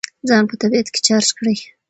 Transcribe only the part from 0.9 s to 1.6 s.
کې چارج کړئ.